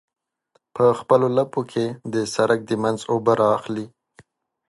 په 0.75 0.85
خپلو 0.99 1.27
لپو 1.37 1.61
کې 1.71 1.85
د 2.13 2.15
سرک 2.33 2.59
د 2.65 2.71
منځ 2.83 2.99
اوبه 3.11 3.33
رااخلي. 3.41 3.85